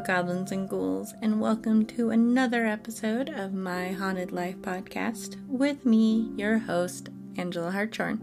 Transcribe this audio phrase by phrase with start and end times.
[0.00, 6.30] Goblins and ghouls, and welcome to another episode of my Haunted Life podcast with me,
[6.36, 8.22] your host, Angela Hartshorn.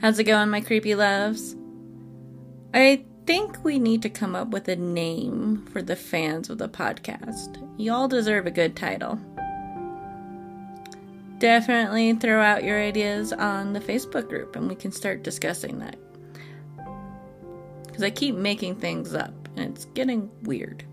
[0.00, 1.56] How's it going, my creepy loves?
[2.72, 6.68] I think we need to come up with a name for the fans of the
[6.68, 7.56] podcast.
[7.76, 9.18] Y'all deserve a good title.
[11.38, 15.96] Definitely throw out your ideas on the Facebook group and we can start discussing that.
[17.86, 20.84] Because I keep making things up and it's getting weird.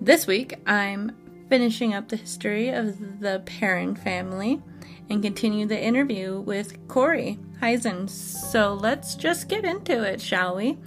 [0.00, 1.12] This week, I'm
[1.48, 4.62] finishing up the history of the Perron family
[5.10, 8.08] and continue the interview with Cory Heinzen.
[8.08, 10.78] So let's just get into it, shall we?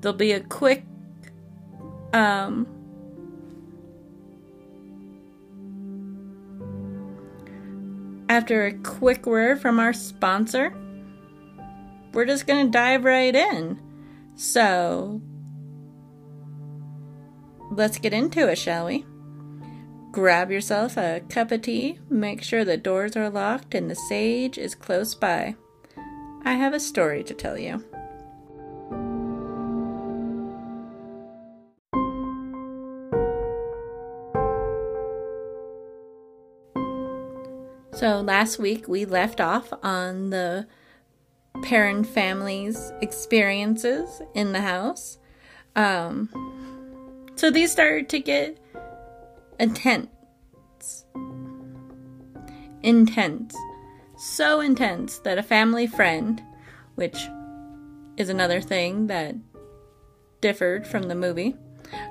[0.00, 0.84] There'll be a quick
[2.12, 2.66] um,
[8.28, 10.74] after a quick word from our sponsor,
[12.12, 13.80] we're just going to dive right in.
[14.34, 15.20] So,
[17.76, 19.04] let's get into it, shall we?
[20.10, 24.56] Grab yourself a cup of tea, make sure the doors are locked and the sage
[24.56, 25.54] is close by.
[26.44, 27.84] I have a story to tell you.
[37.92, 40.66] So, last week we left off on the
[41.62, 45.18] Perron family's experiences in the house.
[45.74, 46.65] Um,
[47.36, 48.58] so these started to get
[49.60, 51.04] intense.
[52.82, 53.54] Intense.
[54.18, 56.42] So intense that a family friend,
[56.94, 57.28] which
[58.16, 59.34] is another thing that
[60.40, 61.54] differed from the movie,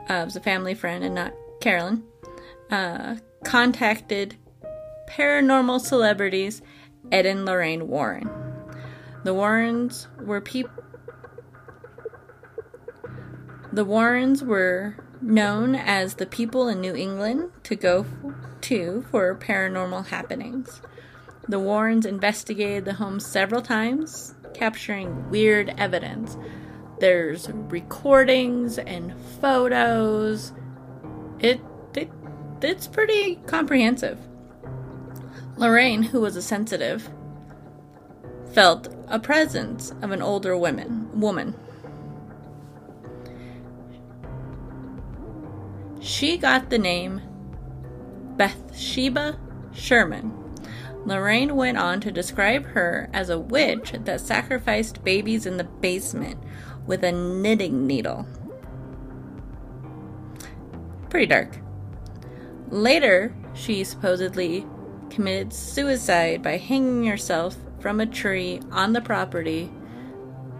[0.07, 2.03] uh, was a family friend and not Carolyn,
[2.69, 4.35] uh, contacted
[5.09, 6.61] paranormal celebrities
[7.11, 8.29] Ed and Lorraine Warren.
[9.23, 10.71] The Warrens were people.
[13.73, 18.05] The Warrens were known as the people in New England to go
[18.61, 20.81] to for paranormal happenings.
[21.47, 26.37] The Warrens investigated the home several times, capturing weird evidence.
[26.99, 30.53] There's recordings and photos.
[31.39, 31.61] It,
[31.95, 32.09] it
[32.61, 34.17] it's pretty comprehensive.
[35.57, 37.09] Lorraine, who was a sensitive,
[38.53, 41.53] felt a presence of an older woman woman
[46.05, 47.19] She got the name
[48.37, 49.39] Bathsheba
[49.73, 50.31] Sherman.
[51.03, 56.37] Lorraine went on to describe her as a witch that sacrificed babies in the basement
[56.85, 58.27] with a knitting needle.
[61.09, 61.57] Pretty dark.
[62.69, 64.63] Later, she supposedly
[65.09, 69.71] committed suicide by hanging herself from a tree on the property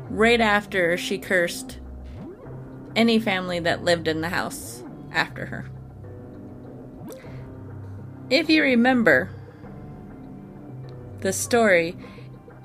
[0.09, 1.77] right after she cursed
[2.95, 4.81] any family that lived in the house
[5.15, 5.69] after her.
[8.29, 9.29] If you remember
[11.21, 11.95] the story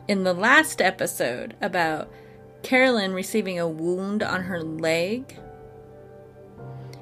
[0.09, 2.12] in the last episode about
[2.62, 5.37] Carolyn receiving a wound on her leg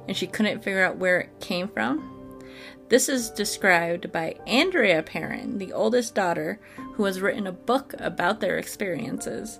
[0.07, 2.43] and she couldn't figure out where it came from,
[2.89, 6.59] this is described by Andrea Perron, the oldest daughter,
[6.93, 9.59] who has written a book about their experiences,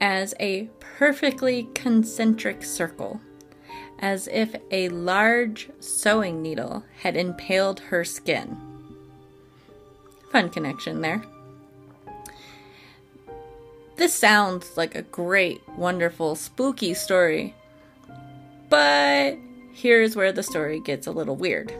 [0.00, 3.20] as a perfectly concentric circle
[4.00, 8.56] as if a large sewing needle had impaled her skin.
[10.32, 11.22] Fun connection there.
[13.96, 17.54] This sounds like a great, wonderful, spooky story,
[18.70, 19.36] but
[19.72, 21.72] here's where the story gets a little weird.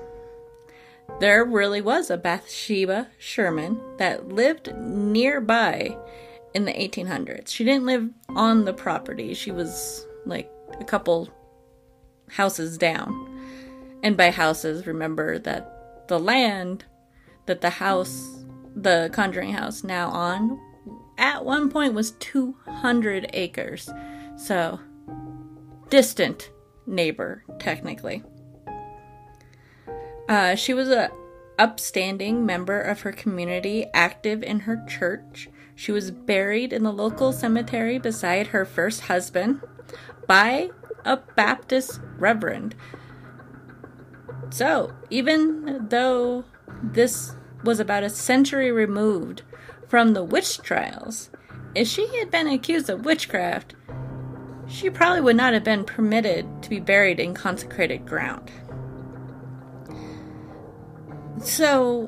[1.19, 5.97] There really was a Bathsheba Sherman that lived nearby
[6.53, 7.48] in the 1800s.
[7.48, 11.30] She didn't live on the property, she was like a couple
[12.32, 13.27] houses down.
[14.03, 16.84] And by houses, remember that the land
[17.47, 18.44] that the house,
[18.74, 20.60] the Conjuring House, now on,
[21.18, 23.91] at one point was 200 acres.
[24.36, 24.80] So,
[25.88, 26.50] distant
[26.86, 28.22] neighbor, technically.
[30.28, 31.10] Uh, she was a
[31.59, 35.48] upstanding member of her community, active in her church.
[35.74, 39.60] She was buried in the local cemetery beside her first husband
[40.27, 40.71] by
[41.04, 42.74] a Baptist reverend.
[44.50, 46.44] So, even though
[46.82, 49.42] this was about a century removed
[49.88, 51.30] from the witch trials,
[51.74, 53.74] if she had been accused of witchcraft,
[54.66, 58.50] she probably would not have been permitted to be buried in consecrated ground.
[61.42, 62.06] So,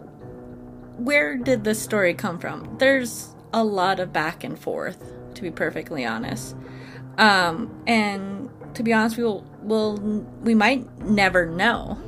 [0.96, 2.76] where did this story come from?
[2.78, 5.02] There's a lot of back and forth,
[5.34, 6.56] to be perfectly honest.
[7.18, 8.41] Um, and
[8.74, 9.96] to be honest, we will, will
[10.42, 11.98] we might never know.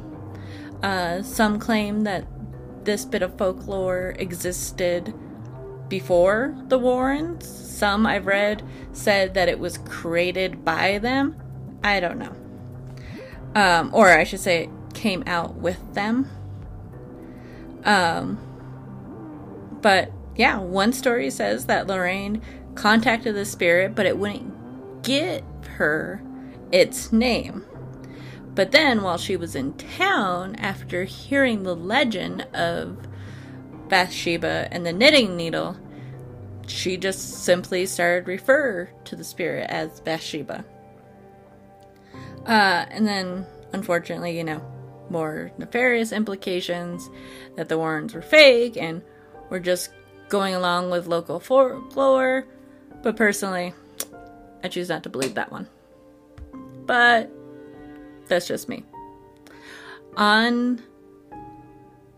[0.82, 2.26] Uh, some claim that
[2.84, 5.14] this bit of folklore existed
[5.88, 7.46] before the Warrens.
[7.49, 8.62] Some I've read
[8.93, 11.40] said that it was created by them.
[11.82, 12.34] I don't know.
[13.55, 16.28] Um, or I should say, it came out with them.
[17.84, 18.38] Um,
[19.82, 22.43] but yeah, one story says that Lorraine
[22.75, 25.44] contacted the spirit, but it wouldn't give
[25.76, 26.22] her
[26.75, 27.65] its name.
[28.56, 32.99] But then, while she was in town, after hearing the legend of
[33.88, 35.76] Bathsheba and the knitting needle,
[36.67, 40.65] she just simply started refer to the spirit as Bathsheba.
[42.44, 44.61] Uh, and then, unfortunately, you know,
[45.11, 47.09] more nefarious implications
[47.56, 49.00] that the Warrens were fake and
[49.49, 49.91] were just
[50.29, 52.47] going along with local folklore.
[53.03, 53.75] But personally,
[54.65, 55.69] I choose not to believe that one.
[56.86, 57.31] But
[58.28, 58.84] that's just me.
[60.16, 60.82] On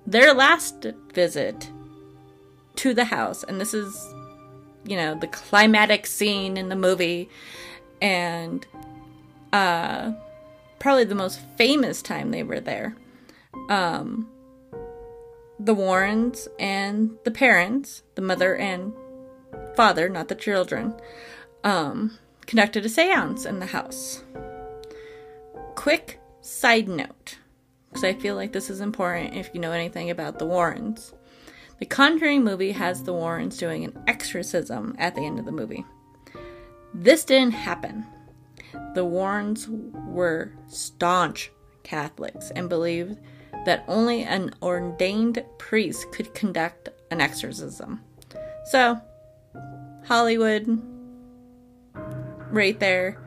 [0.07, 1.71] their last visit
[2.77, 3.97] to the house, and this is,
[4.85, 7.29] you know, the climatic scene in the movie,
[8.01, 8.67] and
[9.53, 10.13] uh,
[10.79, 12.97] probably the most famous time they were there.
[13.69, 14.29] Um,
[15.59, 18.93] the Warrens and the parents, the mother and
[19.75, 20.95] father, not the children,
[21.65, 24.23] um, conducted a seance in the house.
[25.87, 27.39] Quick side note,
[27.89, 31.15] because I feel like this is important if you know anything about the Warrens.
[31.79, 35.85] The Conjuring movie has the Warrens doing an exorcism at the end of the movie.
[36.93, 38.05] This didn't happen.
[38.97, 41.53] The Warrens were staunch
[41.85, 43.21] Catholics and believed
[43.65, 48.03] that only an ordained priest could conduct an exorcism.
[48.65, 49.01] So,
[50.05, 50.83] Hollywood,
[52.51, 53.21] right there.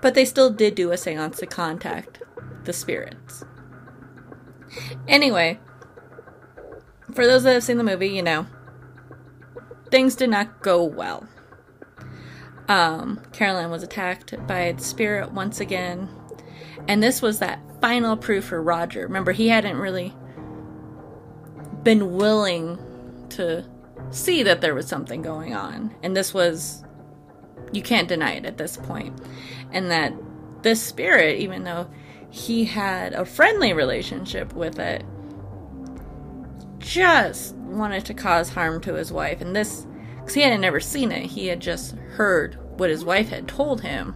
[0.00, 2.22] But they still did do a seance to contact
[2.64, 3.44] the spirits.
[5.06, 5.58] Anyway,
[7.14, 8.46] for those that have seen the movie, you know,
[9.90, 11.26] things did not go well.
[12.68, 16.08] Um, Carolyn was attacked by the spirit once again.
[16.86, 19.02] And this was that final proof for Roger.
[19.02, 20.14] Remember, he hadn't really
[21.82, 22.78] been willing
[23.30, 23.64] to
[24.10, 25.94] see that there was something going on.
[26.02, 26.84] And this was,
[27.72, 29.18] you can't deny it at this point.
[29.72, 30.14] And that
[30.62, 31.88] this spirit, even though
[32.30, 35.04] he had a friendly relationship with it,
[36.78, 39.40] just wanted to cause harm to his wife.
[39.40, 39.86] And this,
[40.16, 43.82] because he had never seen it, he had just heard what his wife had told
[43.82, 44.14] him.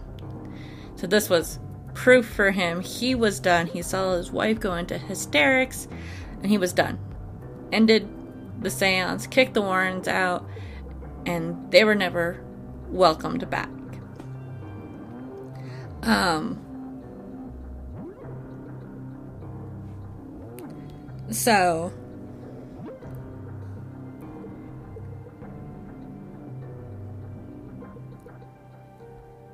[0.95, 1.59] So this was
[1.93, 2.81] proof for him.
[2.81, 3.67] He was done.
[3.67, 5.87] He saw his wife go into hysterics,
[6.41, 6.99] and he was done.
[7.71, 8.07] Ended
[8.61, 10.47] the seance, kicked the Warrens out,
[11.25, 12.43] and they were never
[12.93, 13.69] welcomed back.
[16.03, 16.63] Um,
[21.31, 21.91] so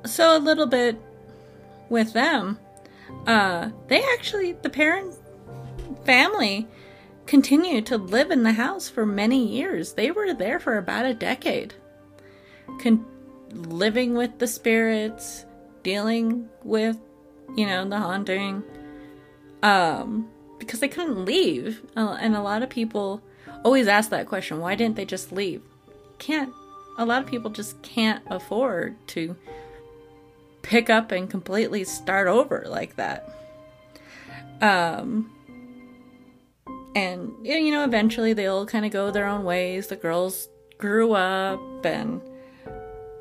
[0.05, 0.99] so a little bit
[1.89, 2.59] with them
[3.27, 5.13] uh they actually the Perron
[6.05, 6.67] family
[7.25, 11.13] continued to live in the house for many years they were there for about a
[11.13, 11.73] decade
[12.81, 13.05] Con-
[13.51, 15.45] living with the spirits
[15.83, 16.97] dealing with
[17.55, 18.63] you know the haunting
[19.63, 20.27] um
[20.59, 23.21] because they couldn't leave and a lot of people
[23.63, 25.61] always ask that question why didn't they just leave
[26.19, 26.53] can't
[26.97, 29.35] a lot of people just can't afford to
[30.61, 33.27] pick up and completely start over like that.
[34.61, 35.31] Um,
[36.95, 39.87] and you know, eventually they'll kind of go their own ways.
[39.87, 42.21] The girls grew up and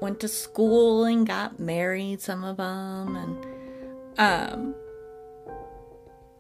[0.00, 3.16] went to school and got married, some of them.
[3.16, 3.46] And
[4.18, 4.74] um,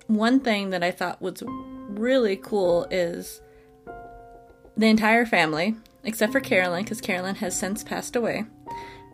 [0.06, 1.42] one thing that I thought was
[1.88, 3.40] really cool is
[4.76, 5.74] the entire family,
[6.04, 8.44] except for Carolyn, because Carolyn has since passed away,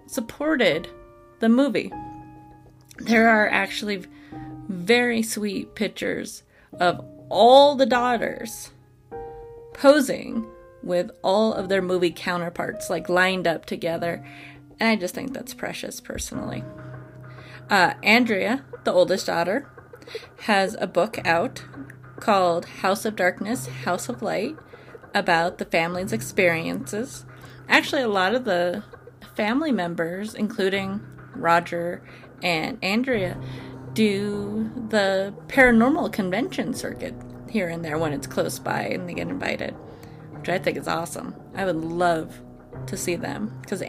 [0.07, 0.89] supported
[1.41, 1.93] the movie.
[2.99, 4.05] There are actually
[4.69, 6.43] very sweet pictures
[6.79, 8.71] of all the daughters
[9.73, 10.47] posing
[10.85, 14.25] with all of their movie counterparts, like lined up together.
[14.79, 16.63] And I just think that's precious personally.
[17.71, 19.71] Uh, Andrea, the oldest daughter,
[20.43, 21.65] has a book out
[22.21, 24.57] called House of Darkness, House of Light
[25.15, 27.25] about the family's experiences.
[27.69, 28.85] Actually, a lot of the
[29.35, 31.01] family members, including
[31.35, 32.03] Roger,
[32.43, 33.41] and Andrea
[33.95, 37.15] do the paranormal convention circuit
[37.49, 39.75] here and there when it's close by and they get invited,
[40.45, 41.35] which I think is awesome.
[41.55, 42.39] I would love
[42.89, 43.83] to see them because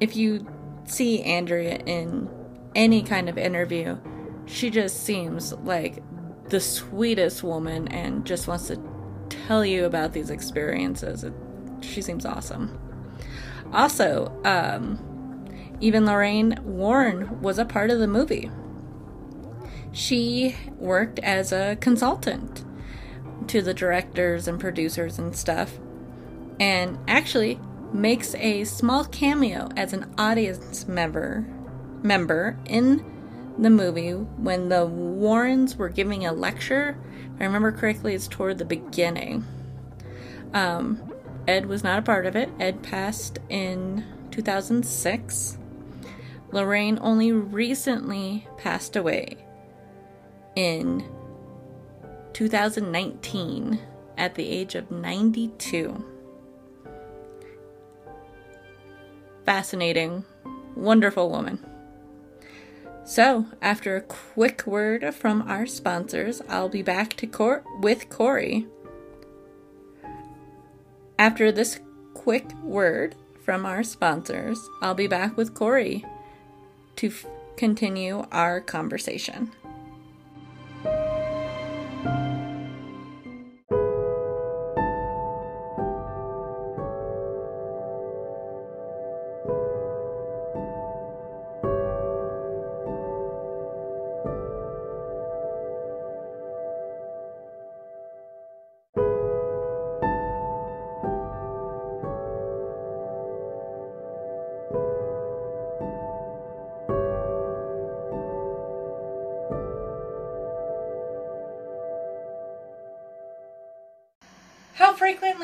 [0.00, 0.46] if you
[0.86, 2.30] see Andrea in
[2.74, 3.98] any kind of interview,
[4.46, 6.02] she just seems like
[6.48, 8.80] the sweetest woman and just wants to
[9.28, 11.24] tell you about these experiences.
[11.24, 11.34] It,
[11.82, 12.78] she seems awesome.
[13.70, 14.98] Also, um,
[15.82, 18.50] even Lorraine Warren was a part of the movie.
[19.92, 22.64] She worked as a consultant
[23.48, 25.78] to the directors and producers and stuff,
[26.58, 27.60] and actually
[27.92, 31.46] makes a small cameo as an audience member
[32.02, 33.04] member in
[33.58, 36.98] the movie when the Warrens were giving a lecture.
[37.34, 39.44] If I remember correctly, it's toward the beginning.
[40.52, 41.12] Um,
[41.48, 42.50] Ed was not a part of it.
[42.58, 45.58] Ed passed in 2006.
[46.52, 49.36] Lorraine only recently passed away
[50.54, 51.04] in
[52.36, 53.80] 2019
[54.18, 56.04] at the age of 92.
[59.46, 60.22] Fascinating,
[60.74, 61.64] wonderful woman.
[63.06, 68.66] So, after a quick word from our sponsors, I'll be back to court with Cory.
[71.18, 71.80] After this
[72.12, 73.14] quick word
[73.46, 76.04] from our sponsors, I'll be back with Cory
[76.96, 77.24] to f-
[77.56, 79.52] continue our conversation.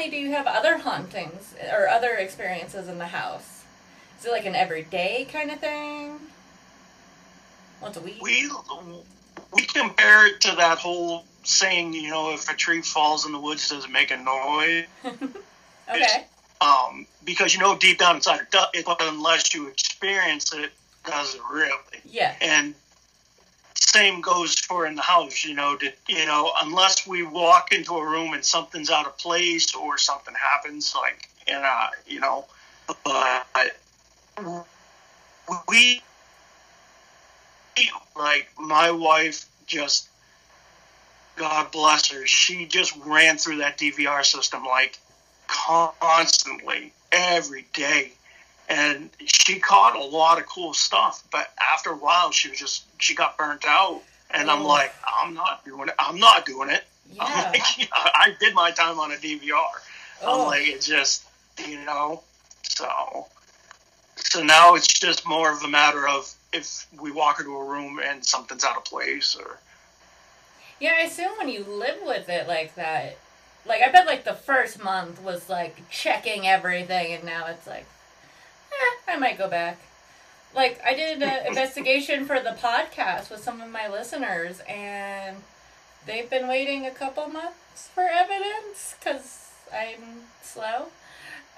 [0.02, 3.64] Frequently do you have other hauntings or other experiences in the house?
[4.18, 6.18] Is it like an everyday kind of thing?
[7.80, 8.23] Once a week?
[8.23, 8.50] We
[9.52, 13.40] we compare it to that whole saying, you know, if a tree falls in the
[13.40, 14.85] woods, does it make a noise?
[15.88, 16.26] okay.
[16.61, 20.71] Um, because you know deep down inside it, does, unless you experience it,
[21.04, 21.73] does it really?
[22.04, 22.35] Yeah.
[22.40, 22.75] And
[23.75, 25.45] same goes for in the house.
[25.45, 29.19] You know, to, you know, unless we walk into a room and something's out of
[29.19, 32.47] place or something happens, like in a, uh, you know,
[33.05, 33.47] but
[35.69, 36.02] we
[38.17, 40.09] like my wife just
[41.37, 44.99] God bless her, she just ran through that DVR system like
[45.47, 48.12] constantly every day.
[48.69, 52.85] And she caught a lot of cool stuff, but after a while she was just
[52.99, 54.00] she got burnt out.
[54.31, 54.69] And I'm Oh.
[54.69, 55.95] like, I'm not doing it.
[55.99, 56.85] I'm not doing it.
[57.21, 57.50] I'm Yeah.
[57.50, 59.61] like, I did my time on a DVR.
[60.23, 60.40] Oh.
[60.42, 61.25] I'm like, it just,
[61.66, 62.23] you know,
[62.62, 63.26] so,
[64.16, 68.00] so now it's just more of a matter of if we walk into a room
[68.02, 69.59] and something's out of place or,
[70.81, 73.19] Yeah, I assume when you live with it like that,
[73.66, 77.85] like I bet like the first month was like checking everything, and now it's like,
[78.82, 79.80] eh, I might go back.
[80.54, 85.38] Like I did an investigation for the podcast with some of my listeners, and
[86.06, 90.88] they've been waiting a couple months for evidence because I'm slow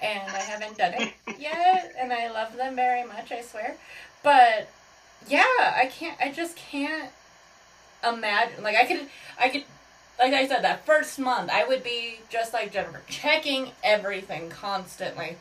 [0.02, 3.76] and I haven't done it yet, and I love them very much, I swear.
[4.22, 4.68] But
[5.28, 6.20] yeah, I can't.
[6.20, 7.10] I just can't
[8.06, 9.64] imagine like I could I could
[10.18, 15.36] like I said that first month I would be just like Jennifer checking everything constantly.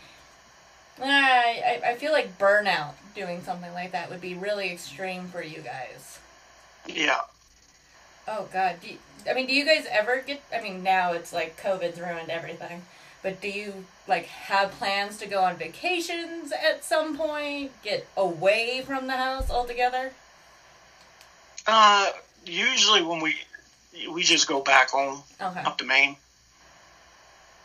[1.01, 5.41] I, I I feel like burnout doing something like that would be really extreme for
[5.43, 6.19] you guys.
[6.87, 7.21] yeah.
[8.27, 8.97] Oh God, you,
[9.29, 10.41] I mean, do you guys ever get?
[10.55, 12.83] I mean, now it's like COVID's ruined everything,
[13.21, 17.71] but do you like have plans to go on vacations at some point?
[17.83, 20.13] Get away from the house altogether?
[21.67, 22.11] Uh,
[22.45, 23.35] usually when we,
[24.11, 25.61] we just go back home Okay.
[25.61, 26.17] up to Maine.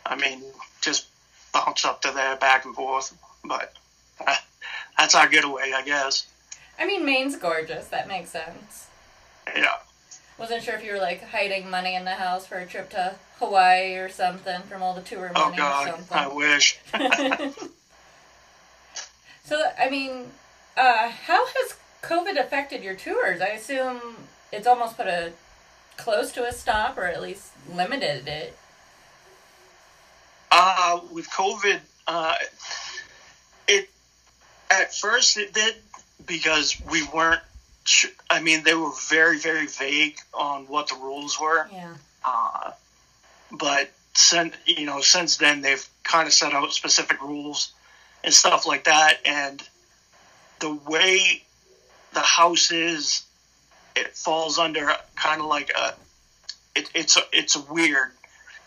[0.05, 0.41] I mean,
[0.81, 1.07] just
[1.53, 3.73] bounce up to there back and forth, but
[4.25, 4.35] uh,
[4.97, 6.27] that's our getaway, I guess.
[6.77, 7.87] I mean, Maine's gorgeous.
[7.87, 8.87] That makes sense.
[9.55, 9.75] Yeah.
[10.37, 13.15] Wasn't sure if you were like hiding money in the house for a trip to
[13.39, 16.17] Hawaii or something from all the tour Oh money or God, something.
[16.17, 16.79] I wish.
[19.43, 20.27] so, I mean,
[20.77, 23.41] uh, how has COVID affected your tours?
[23.41, 23.99] I assume
[24.51, 25.33] it's almost put a
[25.97, 28.57] close to a stop, or at least limited it.
[30.77, 32.35] Uh, with COVID, uh,
[33.67, 33.89] it
[34.69, 35.75] at first it did
[36.25, 37.41] because we weren't.
[37.85, 41.67] Su- I mean, they were very, very vague on what the rules were.
[41.71, 41.95] Yeah.
[42.23, 42.71] Uh,
[43.51, 47.71] but since you know, since then they've kind of set out specific rules
[48.23, 49.19] and stuff like that.
[49.25, 49.63] And
[50.59, 51.43] the way
[52.13, 53.23] the house is,
[53.95, 55.93] it falls under kind of like a.
[56.75, 58.11] It, it's a, it's a weird,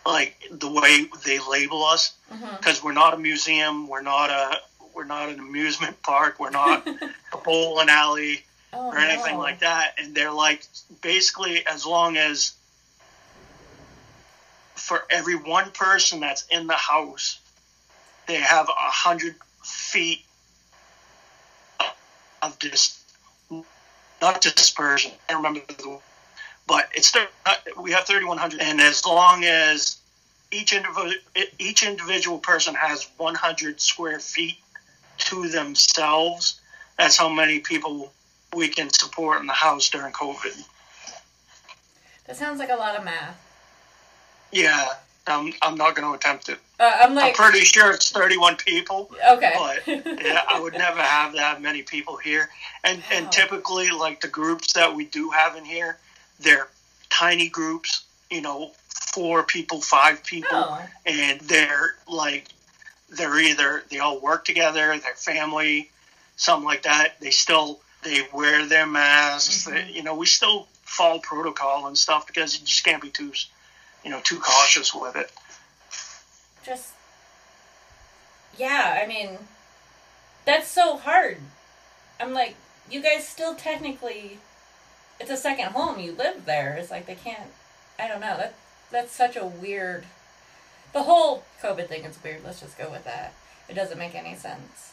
[0.05, 2.57] like the way they label us mm-hmm.
[2.57, 4.57] because we're not a museum, we're not a
[4.95, 6.87] we're not an amusement park, we're not
[7.33, 9.41] a bowling alley Oh, or anything no.
[9.41, 9.97] like that.
[9.99, 10.65] And they're like,
[11.03, 12.55] basically, as long as
[14.75, 17.39] for every one person that's in the house,
[18.27, 20.25] they have a hundred feet
[22.41, 22.99] of this
[24.23, 25.13] not dispersion.
[25.29, 25.99] I remember the,
[26.67, 27.13] but it's
[27.81, 29.99] we have thirty one hundred, and as long as
[30.51, 31.13] each individual
[31.59, 34.57] each individual person has one hundred square feet
[35.19, 36.61] to themselves,
[36.99, 38.13] that's how many people
[38.55, 40.65] we can support in the house during COVID.
[42.27, 43.37] That sounds like a lot of math.
[44.53, 44.87] Yeah,
[45.27, 46.59] I'm, I'm not going to attempt it.
[46.79, 49.55] Uh, I'm like, I'm pretty sure it's 31 people, okay.
[49.57, 49.87] but
[50.23, 52.49] yeah, I would never have that many people here.
[52.85, 53.05] And Wow.
[53.13, 55.99] and typically, like the groups that we do have in here,
[56.43, 56.69] they're
[57.11, 58.05] tiny groups.
[58.31, 62.49] You know, four people, five people, Oh, and they're like
[63.11, 65.91] they're either they all work together, their family,
[66.37, 67.21] something like that.
[67.21, 69.67] They still they wear their masks.
[69.67, 69.73] Mhm.
[69.73, 73.33] They, you know, we still follow protocol and stuff because you just can't be too,
[74.05, 75.31] you know, too cautious with it.
[76.65, 76.91] just
[78.57, 78.99] yeah.
[79.03, 79.39] I mean,
[80.45, 81.39] that's so hard.
[82.21, 82.55] I'm like,
[82.91, 84.39] you guys still technically,
[85.23, 86.01] it's a second home.
[86.01, 86.77] You live there.
[86.77, 87.51] It's like they can't.
[87.99, 88.37] I don't know.
[88.37, 88.55] That
[88.91, 90.05] that's such a weird.
[90.93, 92.45] The whole COVID thing is weird.
[92.45, 93.33] Let's just go with that.
[93.69, 94.93] It doesn't make any sense.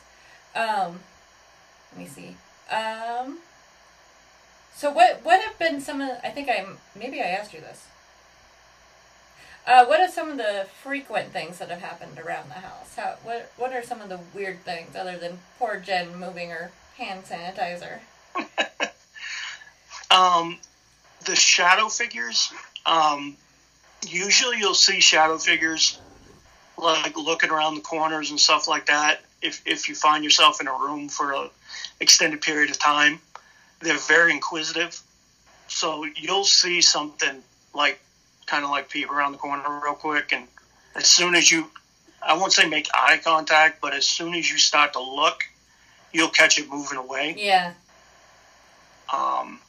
[0.56, 1.00] Um,
[1.92, 2.38] let me see.
[2.72, 3.40] Um.
[4.76, 6.12] So what what have been some of?
[6.24, 6.64] I think I
[6.98, 7.88] maybe I asked you this.
[9.66, 12.96] Uh, what are some of the frequent things that have happened around the house?
[12.96, 16.72] How what what are some of the weird things other than poor Jen moving her
[16.98, 18.02] hand sanitizer?
[20.12, 20.58] Um,
[21.26, 22.52] the shadow figures.
[22.86, 23.36] Um,
[24.08, 26.00] usually, you'll see shadow figures
[26.78, 29.22] like looking around the corners and stuff like that.
[29.42, 31.50] If if you find yourself in a room for an
[32.00, 33.20] extended period of time,
[33.82, 35.00] they're very inquisitive.
[35.68, 37.44] So you'll see something
[37.74, 38.00] like
[38.46, 40.48] kind of like peep around the corner real quick, and
[40.96, 41.70] as soon as you,
[42.22, 45.44] I won't say make eye contact, but as soon as you start to look,
[46.12, 47.36] you'll catch it moving away.
[47.38, 47.74] Yeah.
[49.14, 49.60] Um,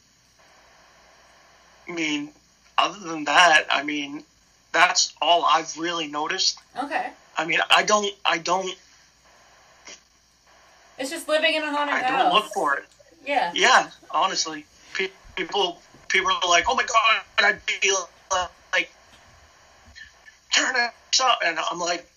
[1.89, 2.31] I mean,
[2.79, 4.25] other than that, I mean,
[4.73, 6.59] that's all I've really noticed.
[6.79, 7.11] Okay.
[7.37, 8.75] I mean, I don't, I don't,
[10.99, 12.23] It's just living in a haunted I house.
[12.23, 12.85] don't look for it.
[13.27, 13.51] Yeah.
[13.55, 14.65] Yeah, honestly,
[15.37, 17.93] people, people are like, "Oh my god," I'd be
[18.73, 18.91] like,
[20.53, 22.11] "Turn it up," and I'm like,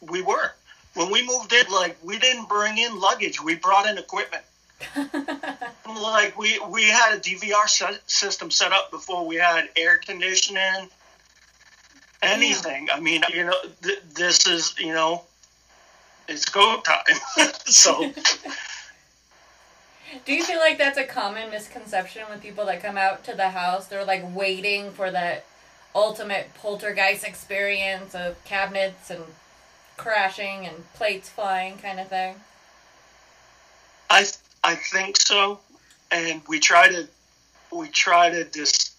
[0.00, 0.52] "We were."
[0.94, 4.44] When we moved in, like we didn't bring in luggage; we brought in equipment.
[5.86, 10.88] Like we we had a DVR sy- system set up before we had air conditioning,
[12.22, 12.88] anything.
[12.92, 15.24] I mean, you know, th- this is you know,
[16.28, 17.50] it's go time.
[17.64, 18.12] so
[20.24, 23.50] Do you feel like that's a common misconception with people that come out to the
[23.50, 23.86] house?
[23.86, 25.44] They're like waiting for that
[25.94, 29.24] ultimate poltergeist experience of cabinets and
[29.96, 32.36] crashing and plates flying kind of thing.
[34.10, 34.26] I
[34.68, 35.60] I think so,
[36.10, 37.08] and we try to
[37.70, 38.90] we try to dis,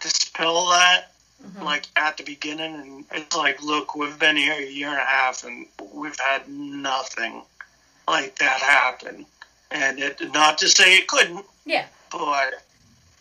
[0.00, 1.12] dispel that
[1.44, 1.62] Mhm.
[1.62, 5.04] like at the beginning, and it's like, look, we've been here a year and a
[5.04, 7.44] half, and we've had nothing
[8.08, 9.26] like that happen.
[9.70, 11.86] And it, not to say it couldn't, Yeah.
[12.10, 12.54] but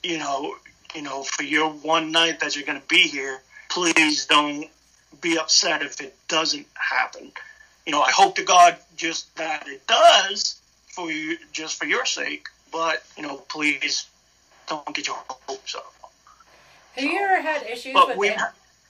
[0.01, 0.57] you know,
[0.95, 4.69] you know, for your one night that you're going to be here, please don't
[5.19, 7.31] be upset if it doesn't happen.
[7.85, 10.60] You know, I hope to God just that it does
[10.91, 12.47] for you, just for your sake.
[12.71, 14.07] But you know, please
[14.67, 15.93] don't get your hopes up.
[16.95, 18.35] Have you ever had issues with we've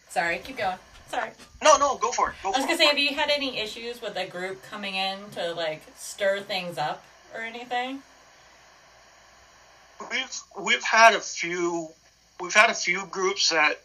[0.10, 0.78] Sorry, keep going.
[1.10, 1.30] Sorry.
[1.64, 2.36] no, no, go for it.
[2.42, 2.78] Go I was gonna it.
[2.78, 6.78] say, have you had any issues with a group coming in to like stir things
[6.78, 8.02] up or anything?
[10.10, 11.90] we've we've had a few
[12.40, 13.82] we've had a few groups that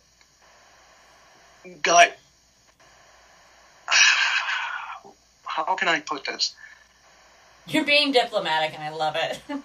[1.82, 2.10] got
[5.44, 6.54] how can I put this?
[7.68, 9.40] You're being diplomatic, and I love it.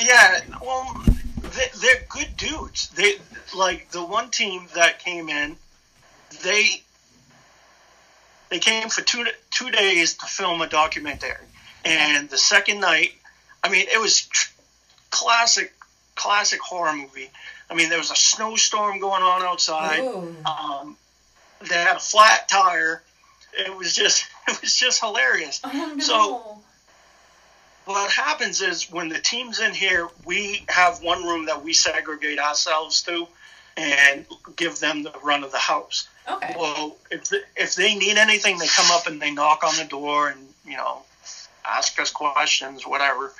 [0.00, 1.04] Yeah, well,
[1.40, 2.88] they, they're good dudes.
[2.88, 3.14] They
[3.56, 5.56] like the one team that came in.
[6.42, 6.82] They
[8.48, 11.36] they came for two two days to film a documentary,
[11.84, 13.12] and the second night,
[13.62, 14.50] I mean, it was tr-
[15.10, 15.72] classic
[16.16, 17.30] classic horror movie.
[17.70, 20.00] I mean, there was a snowstorm going on outside.
[20.44, 20.96] Um,
[21.68, 23.00] they had a flat tire.
[23.56, 25.60] It was just it was just hilarious.
[25.62, 26.04] Oh no.
[26.04, 26.58] So-
[27.84, 32.38] what happens is when the team's in here, we have one room that we segregate
[32.38, 33.26] ourselves to
[33.76, 34.24] and
[34.56, 36.08] give them the run of the house.
[36.28, 36.54] Okay.
[36.58, 40.28] Well, if if they need anything, they come up and they knock on the door
[40.28, 41.02] and you know
[41.64, 43.32] ask us questions, whatever.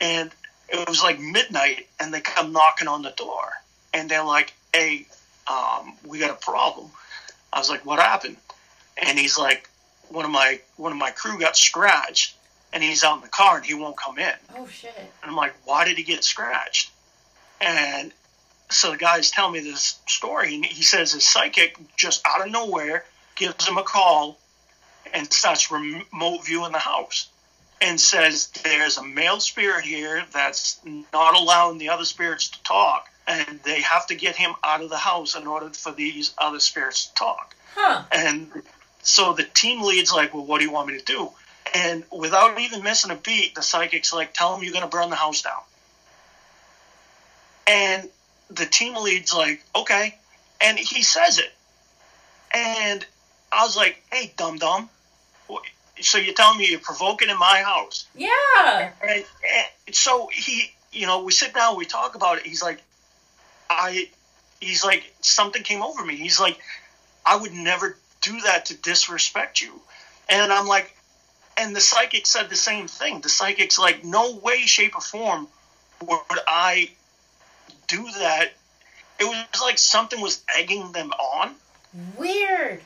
[0.00, 0.30] And
[0.68, 3.52] it was like midnight, and they come knocking on the door,
[3.94, 5.06] and they're like, "Hey,
[5.46, 6.90] um, we got a problem."
[7.52, 8.36] I was like, "What happened?"
[8.98, 9.68] And he's like,
[10.08, 12.35] "One of my one of my crew got scratched,
[12.72, 14.94] and he's out in the car, and he won't come in." Oh shit.
[14.96, 16.90] And I'm like, "Why did he get scratched?"
[17.60, 18.12] And
[18.70, 22.50] so the guy's telling me this story, and he says his psychic just out of
[22.52, 24.38] nowhere gives him a call
[25.12, 27.28] and starts remote viewing the house
[27.80, 30.80] and says there's a male spirit here that's
[31.12, 34.88] not allowing the other spirits to talk and they have to get him out of
[34.90, 38.02] the house in order for these other spirits to talk Huh.
[38.10, 38.50] and
[39.02, 41.30] so the team lead's like well what do you want me to do
[41.76, 45.10] and without even missing a beat the psychic's like tell him you're going to burn
[45.10, 45.62] the house down
[47.66, 48.08] and
[48.50, 50.14] the team lead's like okay
[50.60, 51.52] and he says it
[52.52, 53.04] and
[53.52, 54.88] i was like hey dum dum
[56.00, 58.90] so you're telling me you're provoking in my house Yeah.
[59.02, 62.46] and, and so he, you know, we sit down, we talk about it.
[62.46, 62.82] He's like,
[63.70, 64.08] I,
[64.60, 66.16] he's like, something came over me.
[66.16, 66.58] He's like,
[67.24, 69.80] I would never do that to disrespect you.
[70.28, 70.95] And I'm like,
[71.56, 73.20] and the psychic said the same thing.
[73.20, 75.48] The psychic's like, no way, shape, or form
[76.00, 76.90] would I
[77.88, 78.52] do that.
[79.18, 81.54] It was like something was egging them on.
[82.16, 82.82] Weird.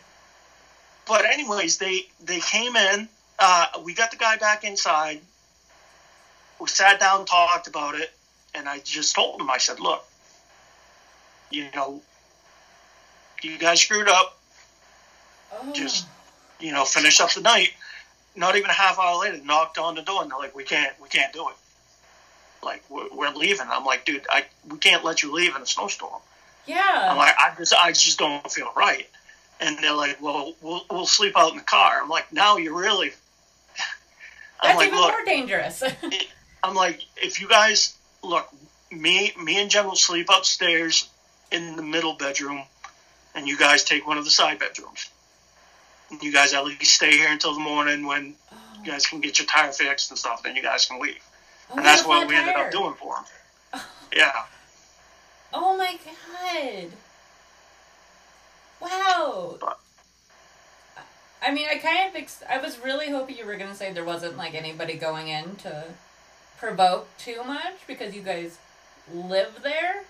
[1.06, 3.09] But anyways, they they came in.
[3.38, 5.20] Uh, we got the guy back inside.
[6.61, 8.12] We sat down, talked about it,
[8.54, 9.50] and I just told him.
[9.50, 10.04] I said, "Look,
[11.50, 12.00] you know,
[13.42, 14.38] you guys screwed up.
[15.52, 15.72] Oh.
[15.72, 16.06] Just
[16.61, 17.70] you know, finish up the night."
[18.36, 20.92] Not even a half hour later, knocked on the door, and they're like, "We can't,
[21.02, 21.56] we can't do it.
[22.62, 25.66] Like, we're, we're leaving." I'm like, "Dude, I we can't let you leave in a
[25.66, 26.20] snowstorm."
[26.66, 27.08] Yeah.
[27.10, 29.08] I'm like, I just, I just don't feel right.
[29.60, 32.00] And they're like, well, we'll, we'll sleep out in the car.
[32.02, 33.10] I'm like, now you're really.
[34.60, 35.82] I'm That's like, even look, more dangerous.
[36.62, 38.48] I'm like, if you guys look,
[38.90, 41.08] me, me and Jen will sleep upstairs
[41.50, 42.62] in the middle bedroom,
[43.34, 45.10] and you guys take one of the side bedrooms.
[46.20, 48.56] You guys at least stay here until the morning when oh.
[48.85, 50.42] you guys can get your tire fixed and stuff.
[50.42, 51.22] Then you guys can leave.
[51.70, 53.24] Oh, and that's what we ended up doing for them.
[54.14, 54.33] Yeah.
[55.52, 56.90] Oh my god.
[58.80, 59.56] Wow.
[59.61, 59.78] But-
[61.42, 63.92] I mean, I kind of ex- I was really hoping you were going to say
[63.92, 65.85] there wasn't like anybody going in to
[66.59, 68.59] provoke too much because you guys
[69.12, 70.04] live there.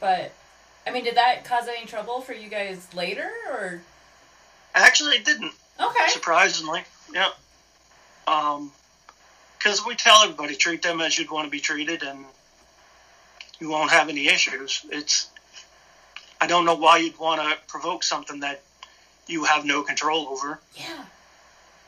[0.00, 0.32] But
[0.86, 3.82] I mean, did that cause any trouble for you guys later or
[4.76, 5.52] Actually, it didn't.
[5.78, 6.08] Okay.
[6.08, 7.28] surprisingly yeah
[8.26, 8.72] um
[9.58, 12.24] because we tell everybody treat them as you'd want to be treated and
[13.60, 15.28] you won't have any issues it's
[16.40, 18.62] i don't know why you'd want to provoke something that
[19.26, 21.04] you have no control over Yeah.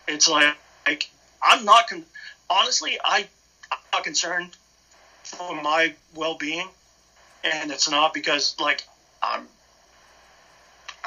[0.07, 0.55] it's like,
[0.87, 1.09] like
[1.43, 2.05] i'm not con-
[2.51, 3.27] honestly i
[3.73, 4.51] i'm not concerned
[5.25, 6.69] for my well-being
[7.43, 8.85] and it's not because like
[9.23, 9.49] i'm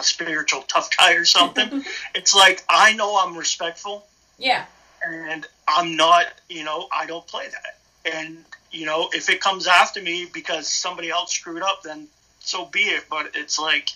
[0.02, 1.84] a spiritual tough guy or something
[2.16, 4.06] it's like i know i'm respectful
[4.38, 4.66] Yeah.
[5.06, 8.14] and I'm not, you know, I don't play that.
[8.14, 12.08] And you know, if it comes after me because somebody else screwed up, then
[12.40, 13.06] so be it.
[13.10, 13.88] But it's like,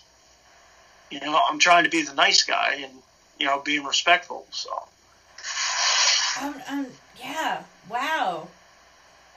[1.12, 2.94] you know, I'm trying to be the nice guy and
[3.40, 4.46] you know, being respectful.
[4.52, 4.72] So
[6.42, 6.88] Um, um,
[7.20, 7.64] yeah.
[7.90, 8.48] Wow.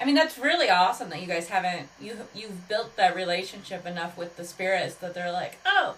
[0.00, 4.16] I mean, that's really awesome that you guys haven't you you've built that relationship enough
[4.16, 5.96] with the spirits that they're like, oh,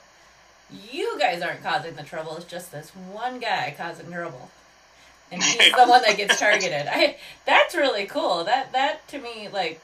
[0.91, 2.37] you guys aren't causing the trouble.
[2.37, 4.51] It's just this one guy causing trouble,
[5.31, 6.87] and he's the one that gets targeted.
[6.89, 8.45] I that's really cool.
[8.45, 9.81] That that to me like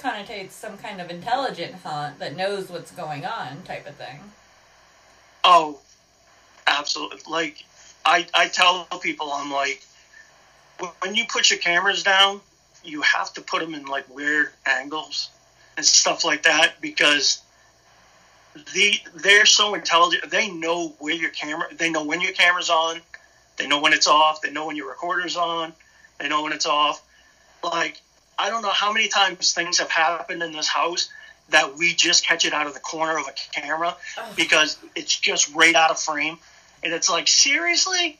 [0.00, 4.20] connotates some kind of intelligent hunt that knows what's going on type of thing.
[5.44, 5.78] Oh,
[6.66, 7.20] absolutely.
[7.26, 7.64] Like
[8.04, 9.82] I, I tell people, I'm like,
[11.00, 12.40] when you put your cameras down,
[12.84, 15.30] you have to put them in like weird angles
[15.76, 17.42] and stuff like that because
[18.74, 20.30] the they're so intelligent.
[20.30, 21.68] They know where your camera.
[21.72, 23.00] They know when your camera's on.
[23.56, 24.40] They know when it's off.
[24.40, 25.72] They know when your recorder's on.
[26.18, 27.02] They know when it's off.
[27.62, 28.00] Like
[28.38, 31.08] I don't know how many times things have happened in this house
[31.50, 35.18] that we just catch it out of the corner of a camera Oh, because it's
[35.18, 36.38] just right out of frame.
[36.82, 38.18] And it's like, seriously?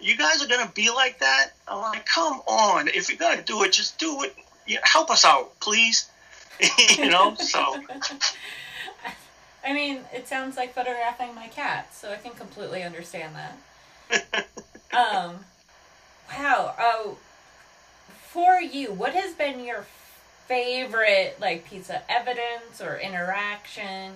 [0.00, 1.50] You guys are going to be like that?
[1.68, 2.88] I'm like, come on.
[2.88, 4.34] If you're going to do it, just do it.
[4.82, 6.08] Help us out, please.
[6.98, 7.34] you know?
[7.36, 7.76] So,
[9.64, 14.46] I mean, it sounds like photographing my cat, so I can completely understand that.
[14.92, 15.44] um,
[16.30, 16.74] wow.
[16.78, 17.18] Oh,
[18.28, 19.86] for you, what has been your
[20.48, 24.14] favorite like piece of evidence or interaction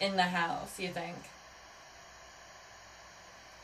[0.00, 0.78] in the house?
[0.78, 1.16] You think?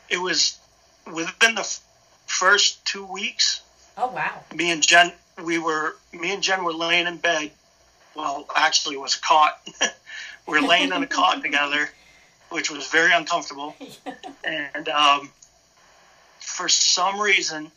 [0.09, 0.57] It was
[1.05, 1.81] within the f-
[2.25, 3.61] first two weeks.
[3.97, 4.43] Oh wow!
[4.55, 7.51] Me and Jen, we were me and Jen were laying in bed.
[8.15, 9.59] Well, actually, was cot.
[10.47, 11.89] we we're laying on a cot together,
[12.49, 13.75] which was very uncomfortable.
[14.43, 15.31] and um,
[16.39, 17.71] for some reason,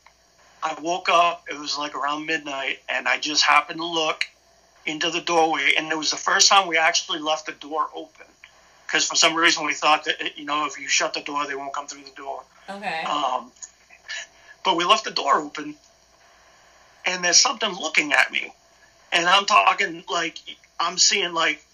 [0.63, 1.45] I woke up.
[1.51, 4.27] It was like around midnight, and I just happened to look
[4.85, 8.27] into the doorway, and it was the first time we actually left the door open.
[8.87, 11.55] Because for some reason we thought that you know if you shut the door, they
[11.55, 12.43] won't come through the door.
[12.69, 13.03] Okay.
[13.05, 13.51] Um,
[14.65, 15.75] but we left the door open,
[17.05, 18.53] and there's something looking at me,
[19.13, 20.39] and I'm talking like
[20.79, 21.65] I'm seeing like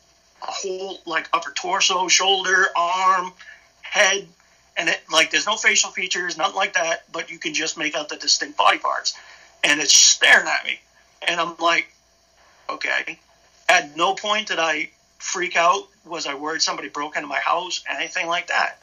[0.51, 3.33] whole like upper torso, shoulder, arm,
[3.83, 4.27] head,
[4.77, 7.95] and it like there's no facial features, nothing like that, but you can just make
[7.95, 9.17] out the distinct body parts,
[9.63, 10.81] and it's staring at me,
[11.27, 11.93] and I'm like,
[12.69, 13.19] okay.
[13.69, 15.89] At no point did I freak out.
[16.05, 17.83] Was I worried somebody broke into my house?
[17.89, 18.83] Anything like that?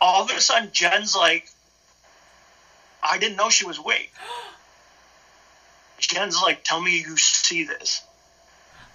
[0.00, 1.48] All of a sudden, Jen's like,
[3.02, 4.12] I didn't know she was awake.
[5.98, 8.02] Jen's like, tell me you see this.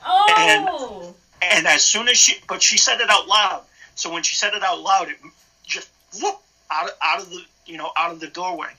[0.06, 1.06] Oh.
[1.08, 3.64] And, and as soon as she, but she said it out loud.
[3.96, 5.18] So when she said it out loud, it
[5.66, 5.90] just
[6.22, 6.40] whoop
[6.72, 8.70] out of, out of the you know out of the doorway,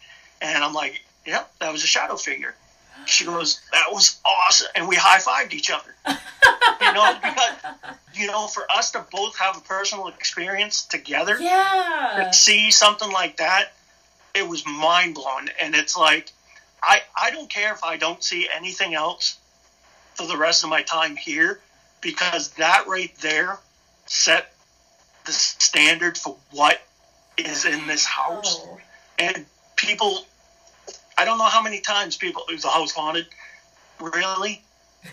[0.40, 2.55] and I'm like, yep, that was a shadow figure.
[3.07, 5.94] She goes, that was awesome, and we high fived each other.
[6.07, 7.55] you know, because
[8.14, 12.29] you know, for us to both have a personal experience together, yeah.
[12.31, 13.73] to see something like that,
[14.35, 15.49] it was mind blowing.
[15.61, 16.33] And it's like,
[16.83, 19.38] I I don't care if I don't see anything else
[20.14, 21.61] for the rest of my time here,
[22.00, 23.58] because that right there
[24.06, 24.52] set
[25.26, 26.80] the standard for what
[27.36, 28.60] is in this house.
[28.62, 28.78] Oh.
[29.18, 29.44] And
[29.76, 30.24] people,
[31.16, 33.26] I don't know how many times people, is the house haunted?
[34.00, 34.62] Really?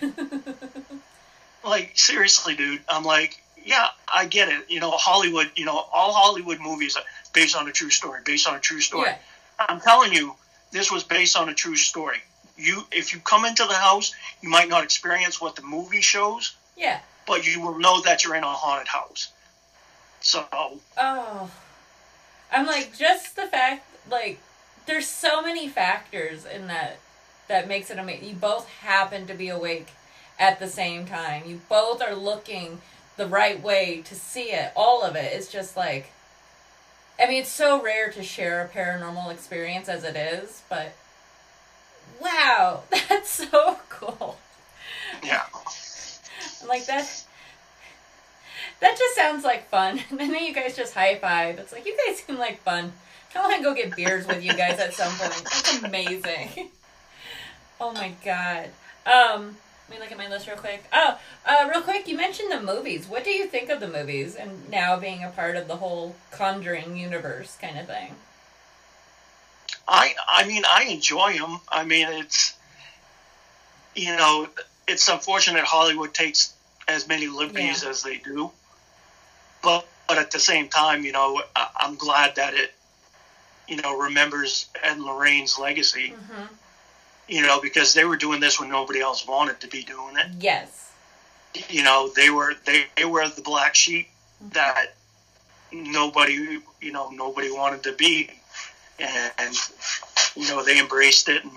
[1.64, 2.82] like seriously, dude.
[2.90, 4.70] I'm like, yeah, I get it.
[4.70, 5.52] You know, Hollywood.
[5.56, 8.22] You know, all Hollywood movies are based on a true story.
[8.26, 9.10] Based on a true story.
[9.10, 9.18] Yeah.
[9.60, 10.36] I'm telling you,
[10.72, 12.18] this was based on a true story.
[12.58, 16.56] You, if you come into the house, you might not experience what the movie shows,
[16.78, 17.00] Yeah.
[17.26, 19.32] but you will know that you're in a haunted house.
[20.22, 20.46] So,
[20.98, 21.52] Oh.
[22.52, 24.40] I'm like just the fact like
[24.86, 27.00] there's so many factors in that
[27.50, 28.30] that makes it amazing.
[28.30, 29.90] You both happen to be awake
[30.40, 31.44] at the same time.
[31.46, 32.82] You both are looking
[33.18, 34.72] the right way to see it.
[34.76, 35.34] All of it.
[35.34, 36.12] It's just like
[37.20, 40.94] I mean, it's so rare to share a paranormal experience as it is, but
[42.22, 44.38] wow, that's so cool.
[45.24, 45.44] yeah.
[46.66, 47.24] Like that.
[48.80, 50.00] That just sounds like fun.
[50.12, 51.60] And then you guys just high five.
[51.60, 52.94] It's like you guys seem like fun.
[53.36, 55.44] I want to go get beers with you guys at some point.
[55.44, 56.72] That's amazing.
[57.80, 58.70] Oh my god.
[59.06, 59.56] Um,
[59.88, 60.84] let me look at my list real quick.
[60.92, 63.08] Oh, uh, real quick, you mentioned the movies.
[63.08, 66.16] What do you think of the movies and now being a part of the whole
[66.32, 68.16] Conjuring universe kind of thing?
[69.88, 71.60] I I mean I enjoy them.
[71.70, 72.56] I mean it's
[73.96, 74.48] you know
[74.88, 76.54] it's unfortunate Hollywood takes
[76.88, 77.90] as many liberties Yeah.
[77.90, 78.52] as they do,
[79.62, 82.74] but but at the same time you know I, I'm glad that it
[83.68, 86.14] you know remembers Ed Lorraine's legacy.
[86.16, 86.54] Mm-hmm.
[87.28, 90.28] You know because they were doing this when nobody else wanted to be doing it.
[90.40, 90.92] Yes.
[91.70, 94.08] You know they were they, they were the black sheep
[94.54, 94.94] that
[95.74, 98.30] nobody you know nobody wanted to be
[99.00, 99.56] and, and
[100.36, 101.52] you know they embraced it and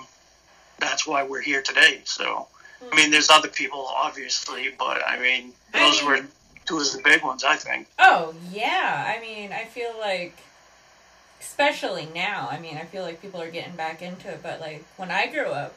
[0.78, 2.48] that's why we're here today so
[2.92, 6.20] i mean there's other people obviously but i mean I those mean- were
[6.66, 9.14] two of the big ones i think Oh, yeah.
[9.16, 10.36] I mean, I feel like,
[11.40, 14.84] especially now, I mean, I feel like people are getting back into it, but like
[14.96, 15.74] when I grew up,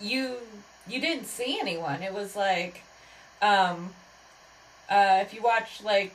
[0.00, 0.36] you
[0.88, 2.02] you didn't see anyone.
[2.02, 2.82] It was like,
[3.42, 3.94] um,
[4.88, 6.14] uh, if you watch like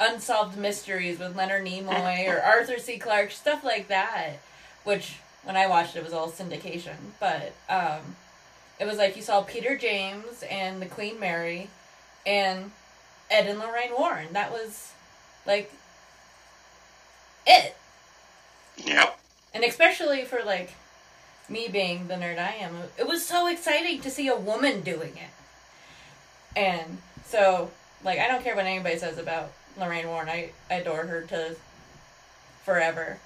[0.00, 2.98] Unsolved Mysteries with Leonard Nimoy or Arthur C.
[2.98, 4.34] Clarke, stuff like that,
[4.84, 8.16] which when I watched it was all syndication, but um,
[8.78, 11.68] it was like you saw Peter James and the Queen Mary
[12.26, 12.72] and
[13.30, 14.32] Ed and Lorraine Warren.
[14.32, 14.92] That was
[15.46, 15.72] like
[17.46, 17.76] it.
[18.76, 19.18] yep
[19.52, 20.74] And especially for like
[21.48, 25.12] me being the nerd I am, it was so exciting to see a woman doing
[25.16, 25.30] it.
[26.56, 27.70] And so,
[28.04, 30.28] like, I don't care what anybody says about Lorraine Warren.
[30.28, 31.56] I, I adore her to
[32.64, 33.18] forever.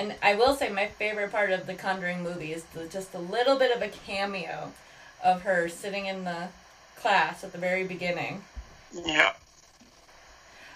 [0.00, 3.18] And I will say my favorite part of the Conjuring movie is the, just a
[3.18, 4.72] little bit of a cameo
[5.22, 6.48] of her sitting in the
[6.96, 8.42] class at the very beginning.
[8.94, 9.34] yeah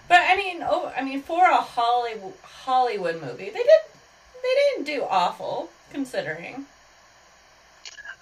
[0.09, 3.83] But I mean, oh, I mean, for a Hollywood Hollywood movie, they did
[4.43, 6.67] they didn't do awful considering.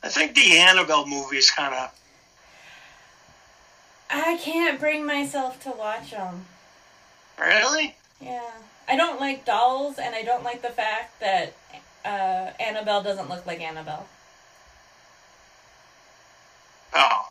[0.05, 1.91] I think the Annabelle movies kind of.
[4.09, 6.47] I can't bring myself to watch them.
[7.41, 7.97] Really?
[8.21, 8.53] Yeah.
[8.89, 11.55] I don't like dolls, and I don't like the fact that
[12.05, 14.07] uh, Annabelle doesn't look like Annabelle.
[16.95, 17.29] Oh.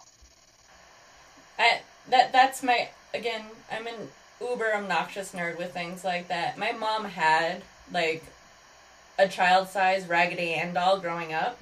[1.60, 3.46] I that that's my again.
[3.72, 4.10] I'm an
[4.40, 6.58] uber obnoxious nerd with things like that.
[6.58, 8.24] My mom had like
[9.20, 11.60] a child size Raggedy Ann doll growing up.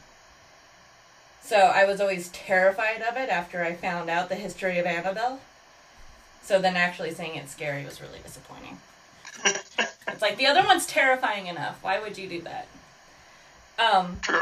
[1.41, 5.39] So I was always terrified of it after I found out the history of Annabelle.
[6.43, 8.80] So then actually saying it's scary was really disappointing.
[9.45, 11.80] It's like the other one's terrifying enough.
[11.82, 12.67] Why would you do that?
[13.78, 14.41] Um, True.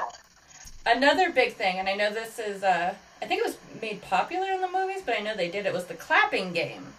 [0.86, 4.48] another big thing, and I know this is, uh, I think it was made popular
[4.52, 6.94] in the movies, but I know they did it, was the clapping game.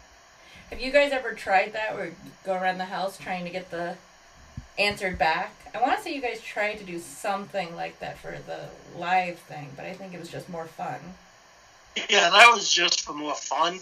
[0.70, 3.70] Have you guys ever tried that where you go around the house trying to get
[3.70, 3.96] the
[4.78, 5.52] answered back?
[5.74, 9.38] I want to say you guys tried to do something like that for the live
[9.38, 11.00] thing, but I think it was just more fun.
[12.08, 13.80] Yeah, that was just for more fun.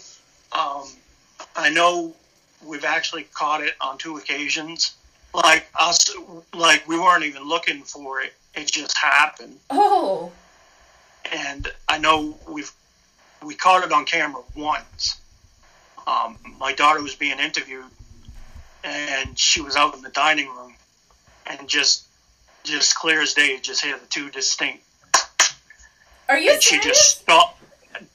[0.51, 0.85] Um,
[1.55, 2.15] I know
[2.67, 4.95] we've actually caught it on two occasions.
[5.33, 6.09] Like us,
[6.53, 9.57] like we weren't even looking for it; it just happened.
[9.69, 10.31] Oh,
[11.31, 12.71] And I know we've
[13.45, 15.19] we caught it on camera once.
[16.07, 17.85] Um, my daughter was being interviewed,
[18.83, 20.73] and she was out in the dining room,
[21.45, 22.05] and just
[22.63, 24.83] just clear as day, just hear the two distinct
[26.29, 27.61] are you and she just stopped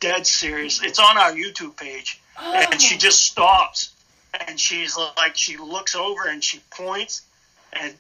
[0.01, 2.67] dead serious it's on our youtube page oh.
[2.71, 3.91] and she just stops
[4.49, 7.23] and she's like she looks over and she points
[7.73, 7.95] and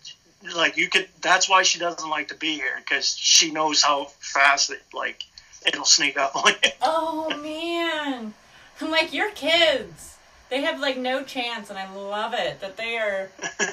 [0.56, 4.06] like you could that's why she doesn't like to be here because she knows how
[4.20, 5.24] fast it like
[5.66, 8.34] it'll sneak up on you Oh man.
[8.80, 10.18] I'm like, your kids.
[10.50, 13.30] They have like no chance, and I love it that they are.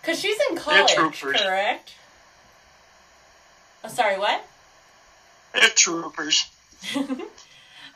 [0.00, 1.94] Because she's in college, correct?
[3.82, 4.46] Oh, sorry, what?
[5.52, 6.48] they're troopers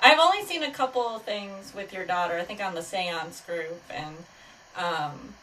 [0.02, 3.82] I've only seen a couple things with your daughter, I think on the seance group,
[3.90, 4.16] and
[4.76, 5.34] um,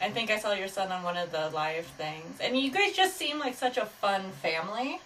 [0.00, 2.38] I think I saw your son on one of the live things.
[2.40, 5.00] And you guys just seem like such a fun family.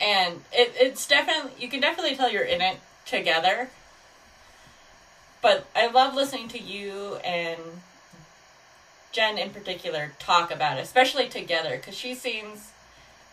[0.00, 2.76] And it, it's definitely, you can definitely tell you're in it
[3.06, 3.70] together.
[5.40, 7.60] But I love listening to you and
[9.12, 12.72] Jen in particular talk about it, especially together, because she seems,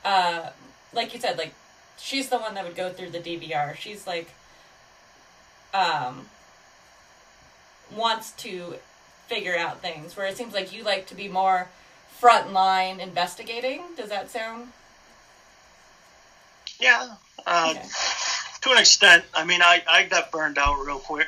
[0.05, 0.51] uh,
[0.93, 1.53] like you said, like
[1.99, 3.75] she's the one that would go through the DVR.
[3.75, 4.29] She's like,
[5.73, 6.25] um,
[7.95, 8.75] wants to
[9.27, 11.69] figure out things, where it seems like you like to be more
[12.19, 13.81] front line investigating.
[13.97, 14.69] Does that sound?
[16.79, 17.87] yeah uh, Okay.
[18.61, 21.27] to an extent i mean I, I got burned out real quick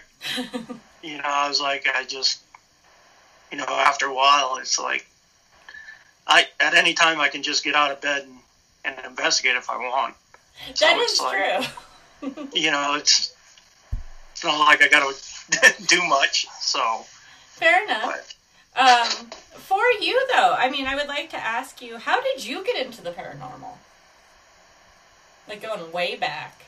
[1.03, 2.41] you know i was like i just
[3.51, 5.05] you know after a while it's like
[6.27, 9.69] i at any time i can just get out of bed and, and investigate if
[9.69, 10.15] i want
[10.73, 11.71] So that is like-
[12.31, 12.47] true.
[12.53, 13.33] you know it's
[14.31, 15.13] it's not like i gotta
[15.87, 17.05] do much so
[17.49, 18.03] Fair enough.
[18.05, 18.33] but
[18.77, 22.61] Um, for you though, I mean, I would like to ask you, how did you
[22.65, 23.77] get into the paranormal?
[25.47, 26.63] Like going way back.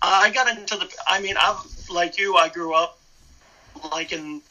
[0.00, 1.56] i got into the i mean i'm
[1.90, 2.98] like you i grew up
[3.92, 4.42] liking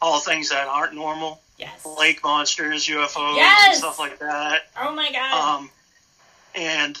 [0.00, 1.84] all things that aren't normal Yes.
[1.98, 3.66] lake monsters ufos Yes!
[3.68, 5.58] and stuff like that Oh my god.
[5.58, 5.70] Um,
[6.58, 7.00] and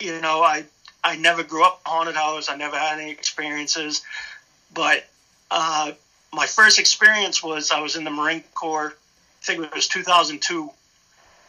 [0.00, 0.64] you know, I
[1.04, 2.50] I never grew up a haunted house.
[2.50, 4.02] I never had any experiences,
[4.72, 5.04] but
[5.50, 5.92] uh,
[6.32, 8.94] my first experience was I was in the Marine Corps.
[8.94, 10.70] I think it was 2002.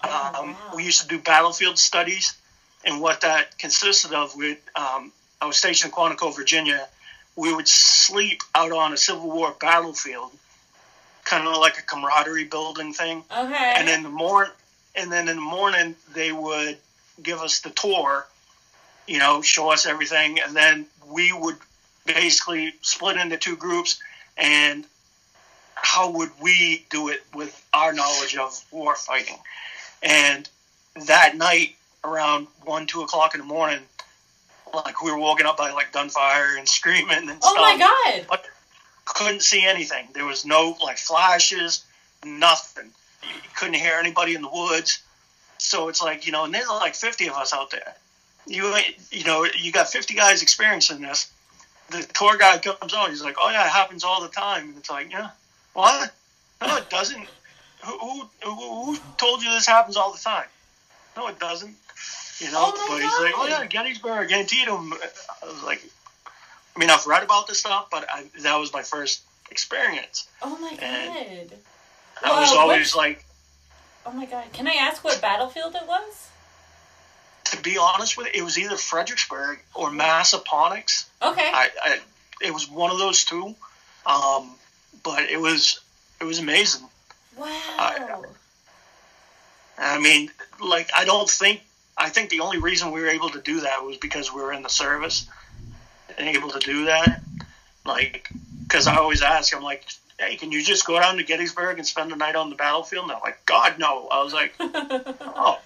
[0.06, 0.58] Oh, Um, wow.
[0.76, 2.36] We used to do battlefield studies,
[2.84, 6.88] and what that consisted of, we um, I was stationed in Quantico, Virginia.
[7.36, 10.32] We would sleep out on a Civil War battlefield,
[11.24, 13.74] kind of like a camaraderie building thing okay.
[13.78, 14.52] and in the morning
[14.96, 16.78] and then in the morning they would
[17.22, 18.26] give us the tour
[19.08, 21.56] you know show us everything and then we would
[22.06, 24.00] basically split into two groups
[24.38, 24.86] and
[25.76, 29.38] how would we do it with our knowledge of war fighting
[30.02, 30.50] and
[31.08, 33.80] that night around one two o'clock in the morning
[34.74, 37.54] like we were woken up by like gunfire and screaming and stuff.
[37.56, 38.26] oh my god.
[38.30, 38.46] but
[39.06, 40.08] couldn't see anything.
[40.14, 41.84] There was no like flashes,
[42.26, 42.92] nothing.
[43.24, 45.02] You couldn't hear anybody in the woods.
[45.58, 47.94] So it's like you know, and there's like 50 of us out there.
[48.46, 48.76] You
[49.12, 51.32] you know, you got 50 guys experiencing this.
[51.90, 53.10] The tour guide comes on.
[53.12, 55.30] He's like, "Oh yeah, it happens all the time." And it's like, "Yeah,
[55.74, 56.12] what?
[56.62, 57.26] No, it doesn't.
[57.86, 57.98] Who,
[58.44, 60.46] who, who told you this happens all the time?
[61.18, 61.76] No, it doesn't."
[62.40, 65.82] You know, Oh but he's like, "Oh yeah, Gettysburg, Antietam." I was like,
[66.76, 70.28] I mean, I've read about this stuff, but I, that was my first experience.
[70.42, 71.58] Oh my And- god.
[72.24, 73.26] I was Wow, always what- like,
[74.06, 74.46] Oh my god!
[74.54, 76.30] Can I ask what battlefield it was?
[77.46, 81.06] To be honest with you, it was either Fredericksburg or Massaponax.
[81.22, 81.42] Okay.
[81.54, 82.00] I, I
[82.42, 83.56] it was one of those two.
[84.06, 84.56] Um,
[85.04, 85.80] but it was
[86.20, 86.88] it was amazing.
[87.38, 88.24] wow.
[89.78, 90.30] I mean,
[90.62, 91.62] like I don't think
[91.98, 94.54] I think the only reason we were able to do that was because we were
[94.54, 95.28] in the service
[96.18, 97.22] and able to do that.
[97.86, 98.30] Like,
[98.64, 99.86] because I always ask, I'm like,
[100.20, 103.04] hey, can you just go down to Gettysburg and spend the night on the battlefield?
[103.04, 104.08] And they're like, God, no.
[104.10, 105.60] I was like, oh.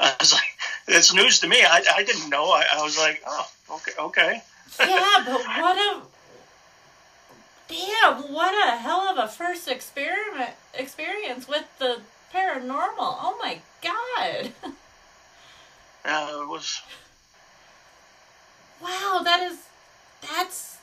[0.00, 0.42] I was like,
[0.88, 1.62] it's news to me.
[1.62, 2.46] I, I didn't know.
[2.46, 4.42] I, I was like, oh, okay, okay.
[4.80, 6.02] yeah, but what a
[7.68, 8.32] damn!
[8.32, 12.00] What a hell of a first experiment experience with the
[12.34, 12.98] paranormal.
[12.98, 14.52] Oh my god!
[16.04, 16.82] Uh, it was
[18.82, 19.58] Wow, that is
[20.20, 20.73] that's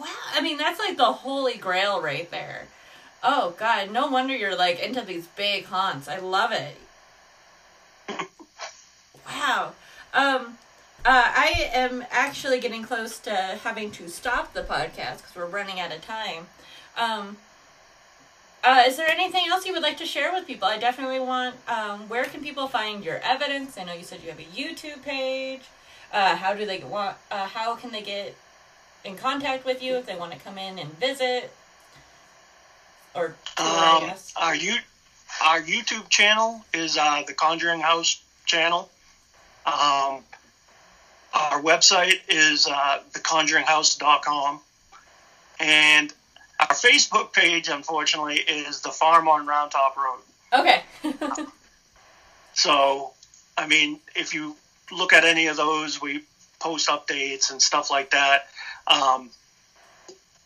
[0.00, 0.06] wow.
[0.32, 2.66] I mean, that's like the holy grail right there.
[3.22, 6.08] Oh god, no wonder you're like into these big haunts.
[6.08, 6.76] I love it.
[9.26, 9.72] Wow.
[10.12, 10.58] Um
[11.06, 13.30] uh, I am actually getting close to
[13.62, 16.46] having to stop the podcast because we're running out of time.
[16.96, 17.36] Um,
[18.62, 20.66] uh, is there anything else you would like to share with people?
[20.66, 21.56] I definitely want.
[21.68, 23.76] Um, where can people find your evidence?
[23.76, 25.60] I know you said you have a YouTube page.
[26.10, 27.18] Uh, how do they want?
[27.30, 28.34] Uh, how can they get
[29.04, 31.52] in contact with you if they want to come in and visit?
[33.14, 34.76] Or um, our you
[35.42, 38.90] our YouTube channel is uh, the Conjuring House channel.
[39.66, 40.22] Um,
[41.32, 44.60] our website is uh, theconjuringhouse.com.
[45.60, 46.12] And
[46.60, 50.20] our Facebook page, unfortunately, is the Farm on Round Top Road.
[50.52, 50.82] Okay.
[52.54, 53.12] So,
[53.58, 54.56] I mean, if you
[54.90, 56.22] look at any of those, we
[56.60, 58.46] post updates and stuff like that.
[58.86, 59.30] Um,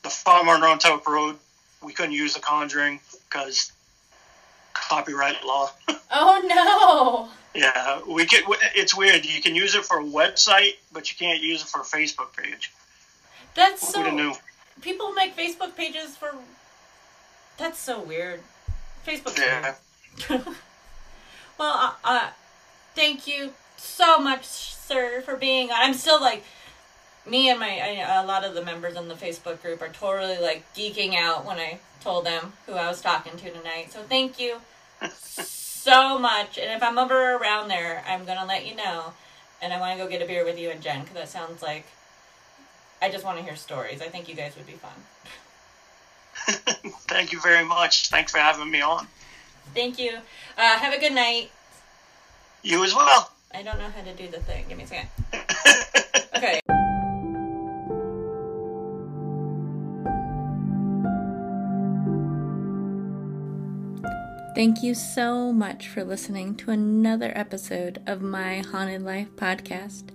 [0.03, 1.37] the Farm on Top Road,
[1.83, 3.73] we couldn't use the Conjuring because
[4.75, 5.71] copyright law.
[6.13, 7.61] oh no!
[7.61, 8.45] yeah, we get.
[8.75, 9.25] It's weird.
[9.25, 12.37] You can use it for a website, but you can't use it for a Facebook
[12.37, 12.73] page.
[13.55, 14.35] that's so.
[14.81, 16.35] people make Facebook pages for.
[17.57, 18.41] That's so weird.
[19.07, 19.37] Facebook.
[19.37, 19.75] Yeah.
[21.59, 22.29] well, uh, uh,
[22.95, 25.77] thank you so much, sir, for being on.
[25.81, 26.45] I'm still like,
[27.29, 30.39] me and my I, a lot of the members in the Facebook group are totally
[30.39, 33.93] like geeking out when I told them who I was talking to tonight.
[33.93, 34.59] So thank you
[35.13, 36.59] so much.
[36.59, 39.13] And if I'm ever around there, I'm gonna let you know.
[39.61, 41.63] And I want to go get a beer with you and Jen because that sounds
[41.63, 41.85] like.
[43.01, 44.03] I just want to hear stories.
[44.03, 44.91] I think you guys would be fun.
[47.07, 48.09] Thank you very much.
[48.09, 49.07] Thanks for having me on.
[49.73, 50.19] Thank you.
[50.57, 51.53] Uh, have a good night.
[52.65, 53.31] You as well.
[53.55, 54.65] I don't know how to do the thing.
[54.69, 55.09] Give me a second.
[56.39, 56.61] Okay.
[64.59, 70.11] Thank you so much for listening to another episode of my Haunted Life podcast.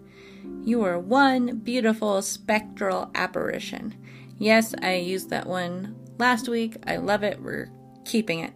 [0.66, 3.96] You are one beautiful spectral apparition.
[4.38, 6.76] Yes, I used that one last week.
[6.86, 7.41] I love it.
[7.41, 7.72] We're
[8.04, 8.52] keeping it.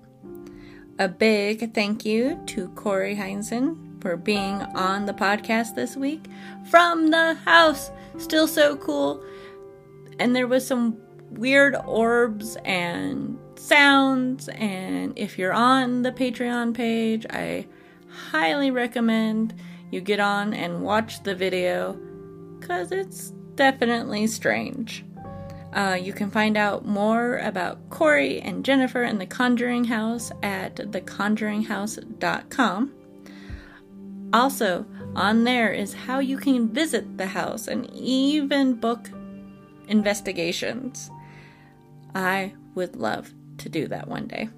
[0.99, 6.25] A big thank you to Cory Heinzen for being on the podcast this week
[6.69, 7.91] from the house.
[8.17, 9.23] Still so cool.
[10.19, 10.97] And there was some
[11.31, 14.49] weird orbs and sounds.
[14.49, 17.67] And if you're on the Patreon page, I
[18.09, 19.53] highly recommend
[19.91, 21.97] you get on and watch the video
[22.59, 25.05] because it's definitely strange.
[25.73, 30.77] Uh, you can find out more about Cory and Jennifer and the Conjuring House at
[30.77, 32.93] theconjuringhouse.com.
[34.33, 39.09] Also, on there is how you can visit the house and even book
[39.87, 41.11] investigations.
[42.15, 44.49] I would love to do that one day.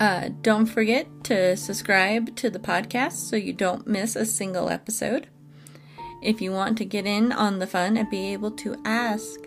[0.00, 5.26] Uh, don't forget to subscribe to the podcast so you don't miss a single episode.
[6.22, 9.40] If you want to get in on the fun and be able to ask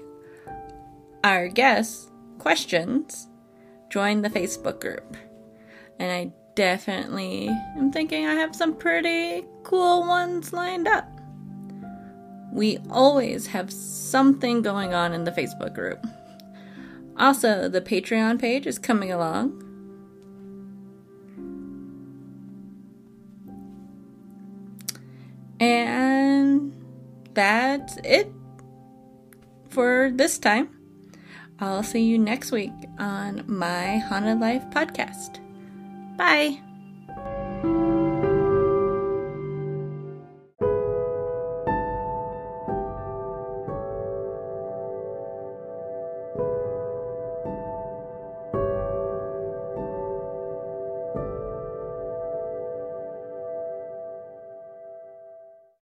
[1.24, 3.28] our guests questions,
[3.90, 5.16] join the Facebook group.
[6.00, 7.48] And I definitely
[7.78, 11.08] am thinking I have some pretty cool ones lined up.
[12.52, 16.06] We always have something going on in the Facebook group.
[17.22, 19.62] Also, the Patreon page is coming along.
[25.60, 26.74] And
[27.36, 28.34] that's it
[29.70, 30.76] for this time.
[31.60, 35.38] I'll see you next week on my Haunted Life podcast.
[36.18, 36.60] Bye.